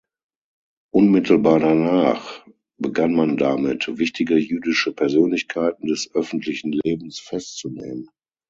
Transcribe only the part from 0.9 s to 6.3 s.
Unmittelbar danach begann man damit, wichtige jüdische Persönlichkeiten des